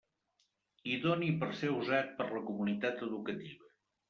Idoni 0.93 1.27
per 1.43 1.49
ser 1.59 1.69
usat 1.81 2.09
per 2.23 2.27
la 2.33 2.43
comunitat 2.49 3.05
educativa. 3.11 3.71